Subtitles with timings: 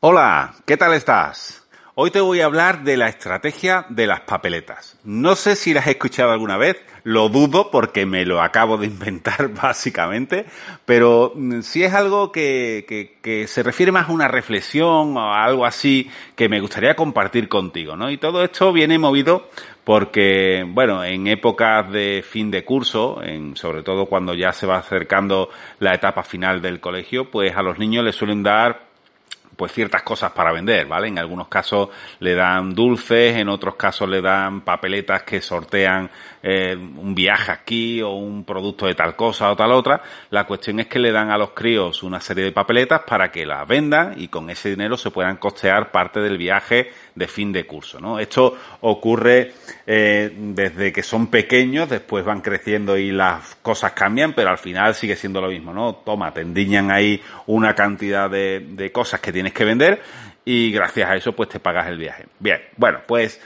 [0.00, 1.66] Hola, ¿qué tal estás?
[1.96, 4.96] Hoy te voy a hablar de la estrategia de las papeletas.
[5.02, 8.86] No sé si las has escuchado alguna vez, lo dudo porque me lo acabo de
[8.94, 10.46] inventar básicamente,
[10.84, 13.16] pero mm, si es algo que,
[13.48, 17.96] se refiere más a una reflexión o a algo así que me gustaría compartir contigo,
[17.96, 18.08] ¿no?
[18.08, 19.48] Y todo esto viene movido
[19.82, 24.76] porque, bueno, en épocas de fin de curso, en, sobre todo cuando ya se va
[24.76, 25.48] acercando
[25.80, 28.87] la etapa final del colegio, pues a los niños les suelen dar
[29.58, 31.08] pues ciertas cosas para vender, ¿vale?
[31.08, 31.88] En algunos casos
[32.20, 36.08] le dan dulces, en otros casos le dan papeletas que sortean
[36.44, 40.00] eh, un viaje aquí o un producto de tal cosa o tal otra.
[40.30, 43.44] La cuestión es que le dan a los críos una serie de papeletas para que
[43.44, 47.66] las vendan y con ese dinero se puedan costear parte del viaje de fin de
[47.66, 48.20] curso, ¿no?
[48.20, 49.54] Esto ocurre
[49.88, 54.94] eh, desde que son pequeños, después van creciendo y las cosas cambian, pero al final
[54.94, 55.96] sigue siendo lo mismo, ¿no?
[55.96, 60.00] Toma, te endiñan ahí una cantidad de, de cosas que que vender
[60.44, 62.26] y gracias a eso pues te pagas el viaje.
[62.38, 63.40] Bien, bueno, pues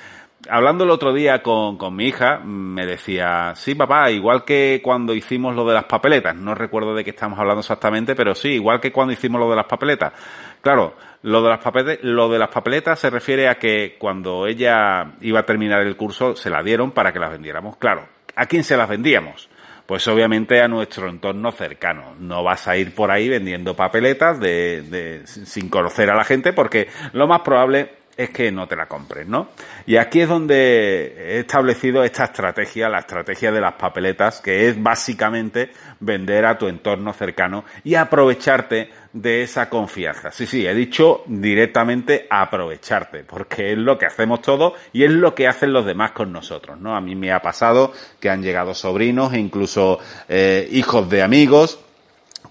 [0.48, 5.14] hablando el otro día con, con, mi hija, me decía, sí, papá, igual que cuando
[5.14, 8.80] hicimos lo de las papeletas, no recuerdo de qué estamos hablando exactamente, pero sí, igual
[8.80, 10.12] que cuando hicimos lo de las papeletas.
[10.60, 15.12] Claro, lo de las papeletas, lo de las papeletas se refiere a que cuando ella
[15.20, 17.76] iba a terminar el curso, se la dieron para que las vendiéramos.
[17.76, 19.48] Claro, ¿a quién se las vendíamos?
[19.92, 22.14] Pues obviamente a nuestro entorno cercano.
[22.18, 26.54] No vas a ir por ahí vendiendo papeletas de, de, sin conocer a la gente
[26.54, 29.48] porque lo más probable es que no te la compres, ¿no?
[29.86, 34.82] Y aquí es donde he establecido esta estrategia, la estrategia de las papeletas, que es
[34.82, 40.30] básicamente vender a tu entorno cercano y aprovecharte de esa confianza.
[40.30, 45.34] Sí, sí, he dicho directamente aprovecharte, porque es lo que hacemos todos y es lo
[45.34, 46.96] que hacen los demás con nosotros, ¿no?
[46.96, 51.78] A mí me ha pasado que han llegado sobrinos e incluso eh, hijos de amigos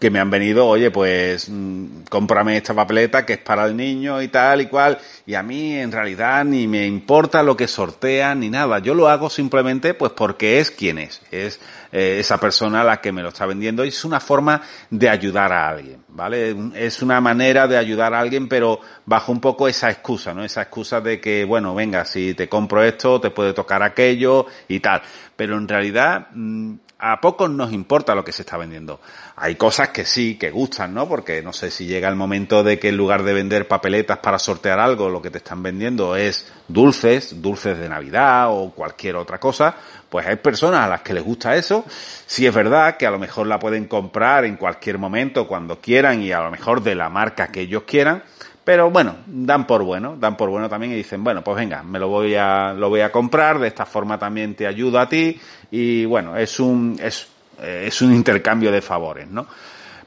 [0.02, 4.20] que me han venido, oye, pues mmm, cómprame esta papeleta que es para el niño
[4.20, 8.40] y tal y cual, y a mí en realidad ni me importa lo que sortean
[8.40, 11.60] ni nada, yo lo hago simplemente pues porque es quien es, es
[11.92, 15.54] eh, esa persona la que me lo está vendiendo y es una forma de ayudar
[15.54, 16.56] a alguien, ¿vale?
[16.74, 20.44] Es una manera de ayudar a alguien pero bajo un poco esa excusa, ¿no?
[20.44, 24.80] Esa excusa de que, bueno, venga, si te compro esto, te puede tocar aquello y
[24.80, 25.04] tal,
[25.42, 29.02] pero en realidad mmm, a pocos nos importa lo que se está vendiendo.
[29.36, 31.10] Hay cosas que sí, que gustan, ¿no?
[31.10, 34.38] Porque no sé si llega el momento de que en lugar de vender papeletas para
[34.38, 39.40] sortear algo, lo que te están vendiendo es dulces, dulces de Navidad o cualquier otra
[39.40, 39.74] cosa,
[40.12, 41.86] pues hay personas a las que les gusta eso.
[42.28, 46.22] Si es verdad que a lo mejor la pueden comprar en cualquier momento, cuando quieran
[46.22, 48.22] y a lo mejor de la marca que ellos quieran,
[48.64, 52.00] pero bueno, dan por bueno, dan por bueno también y dicen, bueno, pues venga, me
[52.00, 55.40] lo voy a, lo voy a comprar, de esta forma también te ayudo a ti
[55.72, 57.28] y bueno, es un, es,
[57.62, 59.48] es un intercambio de favores, ¿no?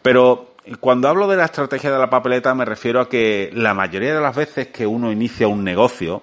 [0.03, 4.15] Pero cuando hablo de la estrategia de la papeleta me refiero a que la mayoría
[4.15, 6.23] de las veces que uno inicia un negocio,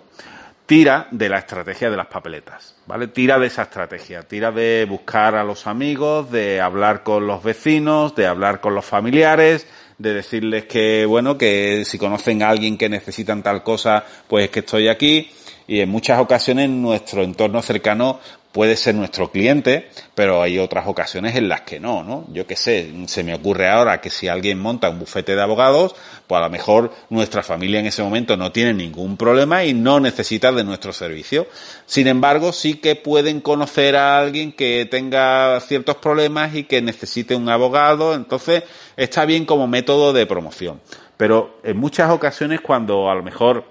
[0.66, 3.08] tira de la estrategia de las papeletas, ¿vale?
[3.08, 8.16] Tira de esa estrategia, tira de buscar a los amigos, de hablar con los vecinos,
[8.16, 9.68] de hablar con los familiares,
[10.02, 14.60] de decirles que, bueno, que si conocen a alguien que necesitan tal cosa, pues que
[14.60, 15.30] estoy aquí.
[15.68, 18.20] Y en muchas ocasiones nuestro entorno cercano
[18.52, 22.26] puede ser nuestro cliente, pero hay otras ocasiones en las que no, ¿no?
[22.34, 25.96] Yo qué sé, se me ocurre ahora que si alguien monta un bufete de abogados,
[26.28, 30.00] pues a lo mejor nuestra familia en ese momento no tiene ningún problema y no
[30.00, 31.48] necesita de nuestro servicio.
[31.86, 37.36] Sin embargo, sí que pueden conocer a alguien que tenga ciertos problemas y que necesite
[37.36, 38.64] un abogado, entonces
[38.98, 40.82] está bien como método de promoción.
[41.16, 43.64] Pero en muchas ocasiones cuando a lo mejor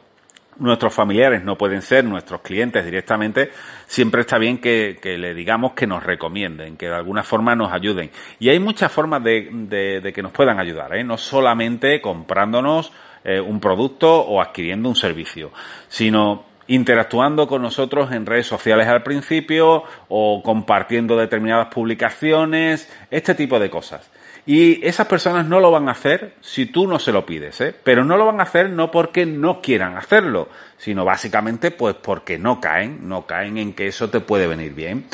[0.60, 3.50] nuestros familiares no pueden ser nuestros clientes directamente,
[3.86, 8.10] siempre está bien que, le digamos que nos recomienden, que de alguna forma nos ayuden.
[8.38, 11.02] Y hay muchas formas de que nos puedan ayudar, ¿eh?
[11.02, 15.50] no solamente comprándonos eh, un producto o adquiriendo un servicio,
[15.88, 23.58] sino interactuando con nosotros en redes sociales al principio o compartiendo determinadas publicaciones, este tipo
[23.58, 24.10] de cosas.
[24.50, 27.72] Y esas personas no lo van a hacer si tú no se lo pides, ¿eh?
[27.84, 32.36] Pero no lo van a hacer no porque no quieran hacerlo, sino básicamente pues porque
[32.36, 35.04] no caen, no caen en que eso te puede venir bien.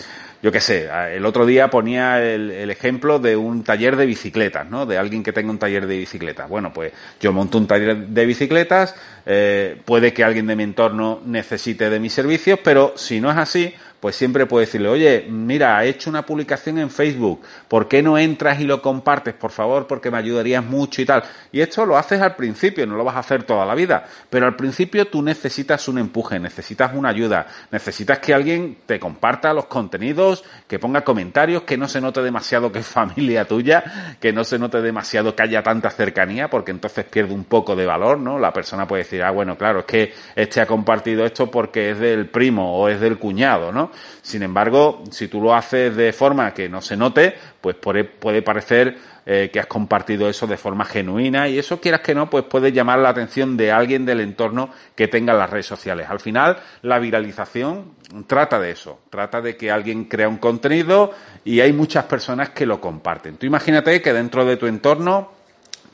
[0.43, 4.87] Yo qué sé, el otro día ponía el, ejemplo de un taller de bicicletas, ¿no?
[4.87, 6.49] De alguien que tenga un taller de bicicletas.
[6.49, 8.95] Bueno, pues yo monto un taller de bicicletas,
[9.27, 13.37] eh, puede que alguien de mi entorno necesite de mis servicios, pero si no es
[13.37, 13.75] así,
[14.07, 18.17] pues siempre puedes decirle, oye, mira, he hecho una publicación en Facebook, ¿por qué no
[18.17, 19.89] entras y lo compartes, por favor?
[19.89, 21.25] Porque me ayudarías mucho y tal.
[21.51, 24.47] Y esto lo haces al principio, no lo vas a hacer toda la vida, pero
[24.47, 29.65] al principio tú necesitas un empuje, necesitas una ayuda, necesitas que alguien te comparta los
[29.65, 34.45] contenidos, que ponga comentarios, que no se note demasiado que es familia tuya, que no
[34.45, 38.39] se note demasiado que haya tanta cercanía, porque entonces pierde un poco de valor, ¿no?
[38.39, 41.99] La persona puede decir, ah, bueno, claro, es que este ha compartido esto porque es
[41.99, 43.91] del primo o es del cuñado, ¿no?
[44.23, 48.97] Sin embargo, si tú lo haces de forma que no se note, pues puede parecer
[49.29, 52.71] eh, que has compartido eso de forma genuina y eso quieras que no, pues puede
[52.71, 56.07] llamar la atención de alguien del entorno que tenga las redes sociales.
[56.09, 57.97] Al final, la viralización
[58.29, 61.13] trata de eso, trata de que alguien crea un contenido
[61.45, 63.37] y hay muchas personas que lo comparten.
[63.37, 65.33] Tú imagínate que dentro de tu entorno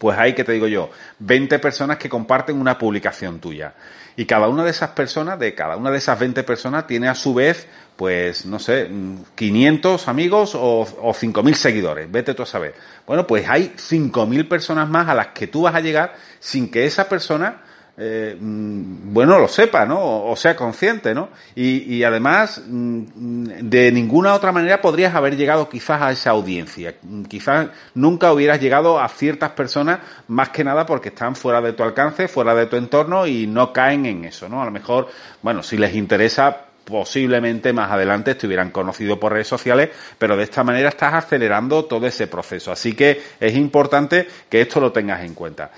[0.03, 0.91] pues hay, que te digo yo,
[1.21, 3.75] 20 personas que comparten una publicación tuya.
[4.17, 7.15] Y cada una de esas personas, de cada una de esas 20 personas, tiene a
[7.15, 8.91] su vez, pues, no sé,
[9.37, 12.11] 500 amigos o, o 5.000 seguidores.
[12.11, 12.75] Vete tú a saber.
[13.07, 16.85] Bueno, pues hay 5.000 personas más a las que tú vas a llegar sin que
[16.85, 17.63] esa persona
[17.99, 20.25] eh, mm, bueno, lo sepa, ¿no?
[20.25, 21.29] O, sea consciente, ¿no?
[21.55, 26.95] Y, además, mm, de ninguna otra manera podrías haber llegado quizás a esa audiencia.
[27.29, 31.83] Quizás nunca hubieras llegado a ciertas personas, más que nada porque están fuera de tu
[31.83, 34.63] alcance, fuera de tu entorno y no caen en eso, ¿no?
[34.63, 35.09] A lo mejor,
[35.43, 40.65] bueno, si les interesa, posiblemente más adelante estuvieran conocidos por redes sociales, pero de esta
[40.65, 42.73] manera estás acelerando todo ese proceso.
[42.73, 45.71] Así que es importante que esto lo tengas en cuenta.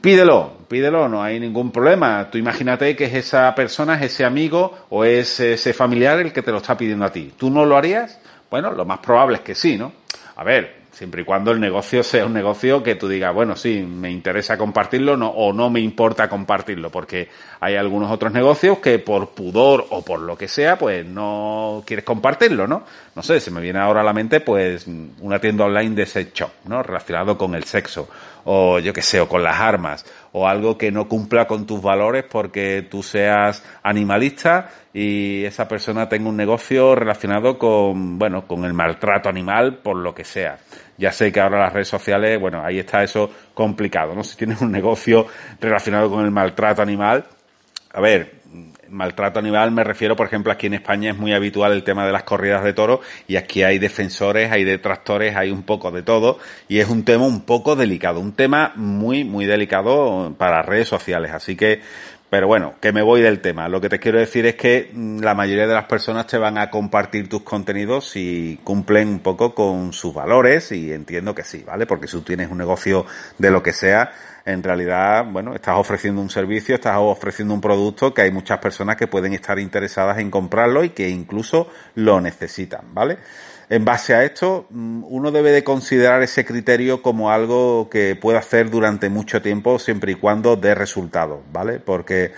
[0.00, 2.30] Pídelo, pídelo, no hay ningún problema.
[2.30, 6.42] Tú imagínate que es esa persona, es ese amigo o es ese familiar el que
[6.42, 7.32] te lo está pidiendo a ti.
[7.36, 8.18] ¿Tú no lo harías?
[8.50, 9.92] Bueno, lo más probable es que sí, ¿no?
[10.36, 13.82] A ver, siempre y cuando el negocio sea un negocio que tú digas, bueno, sí,
[13.82, 17.28] me interesa compartirlo no, o no me importa compartirlo, porque
[17.60, 22.04] hay algunos otros negocios que por pudor o por lo que sea, pues no quieres
[22.04, 22.84] compartirlo, ¿no?
[23.14, 24.86] No sé, se me viene ahora a la mente, pues,
[25.20, 26.82] una tienda online de sex shop, ¿no?
[26.82, 28.08] Relacionado con el sexo,
[28.44, 31.80] o yo qué sé, o con las armas, o algo que no cumpla con tus
[31.80, 38.64] valores porque tú seas animalista y esa persona tenga un negocio relacionado con, bueno, con
[38.64, 40.58] el maltrato animal por lo que sea.
[40.98, 44.22] Ya sé que ahora las redes sociales, bueno, ahí está eso complicado, ¿no?
[44.24, 45.26] Si tienes un negocio
[45.60, 47.24] relacionado con el maltrato animal,
[47.92, 48.42] a ver,
[48.88, 52.12] maltrato animal me refiero, por ejemplo, aquí en España es muy habitual el tema de
[52.12, 56.38] las corridas de toros y aquí hay defensores, hay detractores, hay un poco de todo
[56.68, 61.32] y es un tema un poco delicado, un tema muy, muy delicado para redes sociales.
[61.32, 61.80] Así que
[62.34, 63.68] pero bueno, que me voy del tema.
[63.68, 66.58] Lo que te quiero decir es que mm, la mayoría de las personas te van
[66.58, 71.62] a compartir tus contenidos si cumplen un poco con sus valores y entiendo que sí,
[71.64, 71.86] ¿vale?
[71.86, 73.06] Porque si tú tienes un negocio
[73.38, 74.10] de lo que sea,
[74.44, 78.96] en realidad, bueno, estás ofreciendo un servicio, estás ofreciendo un producto que hay muchas personas
[78.96, 83.18] que pueden estar interesadas en comprarlo y que incluso lo necesitan, ¿vale?
[83.70, 88.36] En base a esto, mm, uno debe de considerar ese criterio como algo que puede
[88.36, 91.80] hacer durante mucho tiempo siempre y cuando dé resultados, ¿vale?
[91.80, 92.32] Porque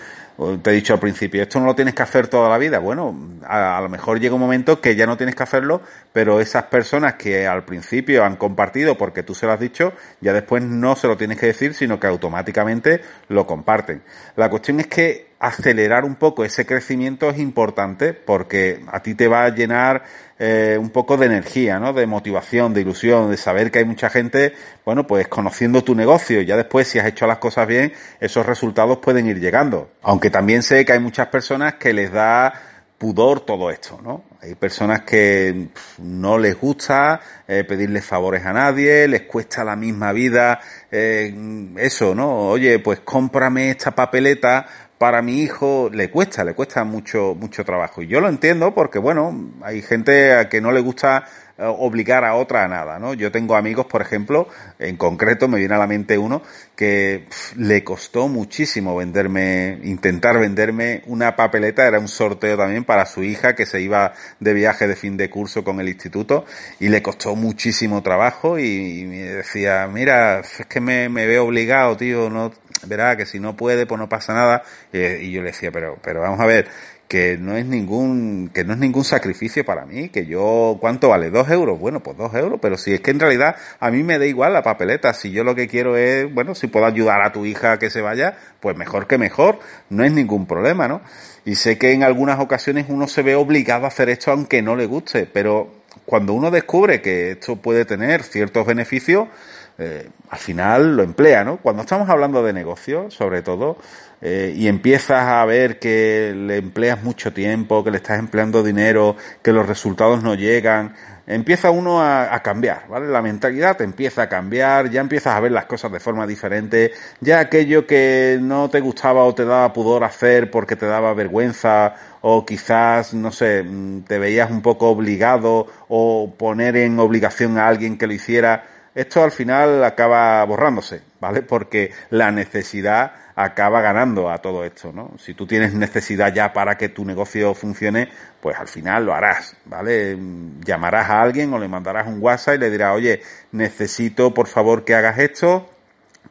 [0.61, 2.77] te he dicho al principio, esto no lo tienes que hacer toda la vida.
[2.77, 5.81] Bueno, a, lo mejor llega un momento que ya no tienes que hacerlo,
[6.13, 10.33] pero esas personas que al principio han compartido porque tú se lo has dicho, ya
[10.33, 14.03] después no se lo tienes que decir, sino que automáticamente lo comparten.
[14.35, 19.27] La cuestión es que acelerar un poco ese crecimiento es importante porque a ti te
[19.27, 20.03] va a llenar
[20.39, 21.93] eh, un poco de energía, ¿no?
[21.93, 24.53] De motivación, de ilusión, de saber que hay mucha gente,
[24.85, 26.41] bueno, pues conociendo tu negocio.
[26.41, 29.91] Ya después, si has hecho las cosas bien, esos resultados pueden ir llegando.
[30.01, 32.53] Aunque también sé que hay muchas personas que les da
[32.97, 34.23] pudor todo esto, ¿no?
[34.41, 35.67] Hay personas que
[35.99, 40.59] no les gusta eh, pedirles favores a nadie, les cuesta la misma vida
[40.91, 41.33] eh,
[41.77, 42.49] eso, ¿no?
[42.49, 44.65] Oye, pues cómprame esta papeleta
[44.97, 48.01] para mi hijo le cuesta, le cuesta mucho, mucho trabajo.
[48.01, 51.25] Y yo lo entiendo porque, bueno, hay gente a que no le gusta
[51.59, 53.15] eh, obligar a otra a nada, ¿no?
[53.15, 56.43] Yo tengo amigos, por ejemplo, en concreto me viene a la mente uno
[56.75, 57.25] que
[57.55, 63.55] le costó muchísimo venderme, intentar venderme una papeleta, era un sorteo también para su hija
[63.55, 66.45] que se iba de viaje de fin de curso con el instituto
[66.79, 71.97] y le costó muchísimo trabajo y, me decía, mira, es que me, me veo obligado,
[71.97, 72.51] tío, no,
[72.85, 74.63] verá que si no puede, pues no pasa nada.
[74.93, 76.67] Eh, y yo le decía, pero, pero vamos a ver,
[77.07, 81.29] que no es ningún, que no es ningún sacrificio para mí, que yo, ¿cuánto vale?
[81.29, 81.79] ¿Dos euros?
[81.79, 84.53] Bueno, pues dos euros, pero si es que en realidad a mí me da igual
[84.53, 87.73] la papeleta, si yo lo que quiero es, bueno, si puedo ayudar a tu hija
[87.73, 91.01] a que se vaya, pues mejor que mejor, no es ningún problema, ¿no?
[91.45, 94.75] Y sé que en algunas ocasiones uno se ve obligado a hacer esto aunque no
[94.75, 95.71] le guste, pero
[96.05, 99.29] cuando uno descubre que esto puede tener ciertos beneficios,
[99.77, 101.57] eh, al final lo emplea, ¿no?
[101.57, 103.77] Cuando estamos hablando de negocio, sobre todo,
[104.21, 109.15] eh, y empiezas a ver que le empleas mucho tiempo, que le estás empleando dinero,
[109.41, 110.95] que los resultados no llegan,
[111.27, 113.07] empieza uno a, cambiar, ¿vale?
[113.07, 116.93] La mentalidad te empieza a cambiar, ya empiezas a ver las cosas de forma diferente,
[117.19, 121.93] ya aquello que no te gustaba o te daba pudor hacer porque te daba vergüenza
[122.21, 127.67] o quizás, no sé, mm, te veías un poco obligado o poner en obligación a
[127.67, 128.63] alguien que lo hiciera,
[128.97, 131.43] esto al final acaba borrándose, ¿vale?
[131.43, 135.11] Porque la necesidad acaba ganando a todo esto, ¿no?
[135.19, 138.09] Si tú tienes necesidad ya para que tu negocio funcione,
[138.41, 140.17] pues al final lo harás, ¿vale?
[140.65, 144.83] Llamarás a alguien o le mandarás un WhatsApp y le dirás, oye, necesito por favor
[144.83, 145.69] que hagas esto,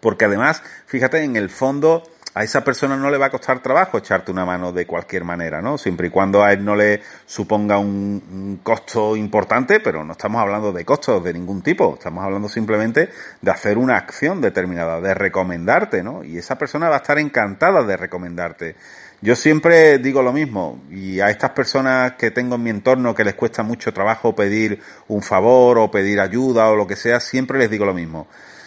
[0.00, 2.02] porque además, fíjate, en el fondo,
[2.37, 5.62] a esa persona no le va a costar trabajo echarte una mano de cualquier manera,
[5.62, 5.78] ¿no?
[5.78, 10.71] Siempre y cuando a él no le suponga un, costo importante, pero no estamos hablando
[10.71, 13.09] de costos de ningún tipo, estamos hablando simplemente
[13.40, 16.25] de hacer una acción determinada, de recomendarte, ¿no?
[16.25, 18.76] Y esa persona va a estar encantada de recomendarte.
[19.23, 23.25] Yo siempre digo lo mismo, y a estas personas que tengo en mi entorno que
[23.25, 27.59] les cuesta mucho trabajo pedir un favor o pedir ayuda o lo que sea, siempre
[27.59, 28.26] les digo lo mismo.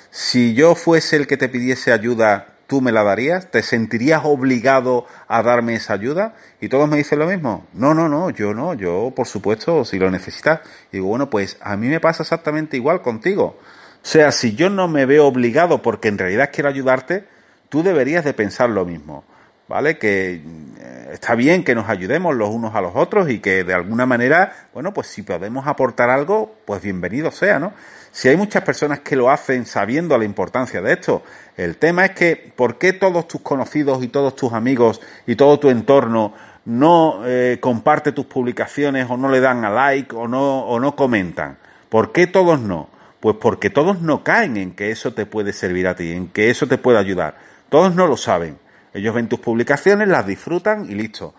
[0.10, 3.50] Si yo fuese el que te pidiese ayuda ¿tú me la darías?
[3.50, 6.36] ¿Te sentirías obligado a darme esa ayuda?
[6.62, 7.66] Y todos me dicen lo mismo.
[7.74, 10.62] No, no, no, yo no, yo por supuesto, si lo necesitas.
[10.92, 13.58] digo, bueno, pues a mí me pasa exactamente igual contigo.
[14.02, 17.26] O sea, si yo no me veo obligado porque en realidad quiero ayudarte,
[17.70, 19.24] tú deberías de pensar lo mismo.
[19.68, 19.98] ¿Vale?
[19.98, 20.42] Que
[20.80, 24.06] eh, está bien que nos ayudemos los unos a los otros y que de alguna
[24.06, 27.74] manera, bueno, pues si podemos aportar algo, pues bienvenido sea, ¿no?
[28.12, 31.24] Si hay muchas personas que lo hacen sabiendo la importancia de esto,
[31.58, 35.60] el tema es que ¿por qué todos tus conocidos y todos tus amigos y todo
[35.60, 36.34] tu entorno
[36.66, 40.96] no eh, comparte tus publicaciones o no le dan a like o no, o no
[40.96, 41.58] comentan?
[41.90, 42.90] ¿Por qué todos no?
[43.20, 46.50] Pues porque todos no caen en que eso te puede servir a ti, en que
[46.50, 47.38] eso te puede ayudar.
[47.70, 48.58] Todos no lo saben.
[49.00, 51.34] Ellos ven tus publicaciones, las disfrutan y listo.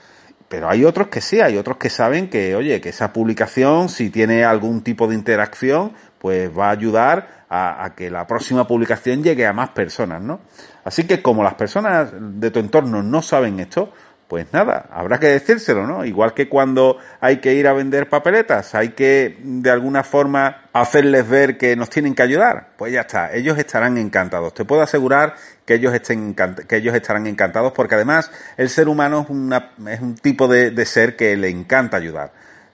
[0.49, 4.11] Pero hay otros que sí, hay otros que saben que, oye, que esa publicación, si
[4.11, 9.47] tiene algún tipo de interacción, pues va a ayudar a, que la próxima publicación llegue
[9.47, 10.41] a más personas, ¿no?
[10.85, 13.93] Así que como las personas de tu entorno no saben esto,
[14.31, 16.05] pues nada, habrá que decírselo, ¿no?
[16.05, 21.29] Igual que cuando hay que ir a vender papeletas, hay que de alguna forma hacerles
[21.29, 24.55] ver que nos tienen que ayudar, pues ya está, ellos estarán encantados.
[24.55, 25.35] Te puedo asegurar
[25.67, 30.01] que ellos, estén que ellos estarán encantados porque además el ser humano es, una, es
[30.01, 32.31] un tipo de ser que le encanta ayudar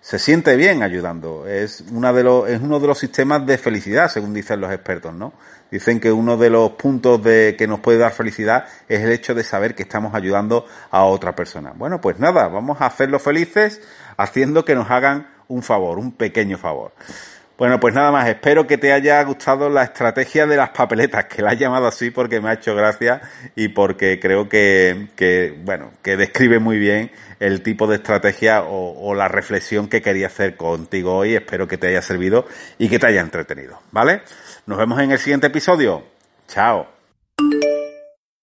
[0.06, 1.48] se siente bien ayudando.
[1.48, 5.12] Es, una de los, es uno de los sistemas de felicidad, según dicen los expertos,
[5.12, 5.32] ¿no?
[5.68, 9.34] Dicen que uno de los puntos de, que nos puede dar felicidad es el hecho
[9.34, 11.72] de saber que estamos ayudando a otra persona.
[11.74, 13.80] Bueno, pues nada, vamos a hacerlos felices
[14.16, 16.92] haciendo que nos hagan un favor, un pequeño favor.
[17.58, 21.40] Bueno, pues nada más, espero que te haya gustado la estrategia de las papeletas, que
[21.40, 23.22] la he llamado así porque me ha hecho gracia
[23.54, 27.10] y porque creo que, que bueno, que describe muy bien
[27.40, 31.34] el tipo de estrategia o, o, la reflexión que quería hacer contigo hoy.
[31.34, 32.46] Espero que te haya servido
[32.76, 34.20] y que te haya entretenido, ¿vale?
[34.66, 36.04] Nos vemos en el siguiente episodio.
[36.48, 36.95] Chao.